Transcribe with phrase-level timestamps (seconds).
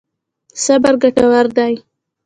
[0.63, 1.73] صبر ګټور دی.